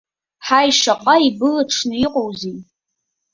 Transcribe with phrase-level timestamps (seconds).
[0.45, 2.57] Ҳаи, шаҟа ибылаҽны иҟоузеи!